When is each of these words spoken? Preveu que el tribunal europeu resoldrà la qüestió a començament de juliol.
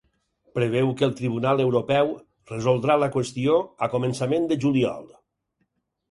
Preveu 0.59 0.87
que 0.99 1.03
el 1.07 1.11
tribunal 1.17 1.59
europeu 1.65 2.07
resoldrà 2.51 2.95
la 3.01 3.09
qüestió 3.15 3.59
a 3.87 3.91
començament 3.97 4.49
de 4.53 4.57
juliol. 4.65 5.05